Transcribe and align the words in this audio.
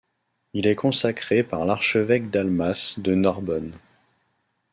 Il 0.53 0.65
est 0.65 0.73
consacré 0.73 1.43
par 1.43 1.63
l'archevêque 1.63 2.31
Dalmace 2.31 2.97
de 2.97 3.13
Narbonne. 3.13 3.77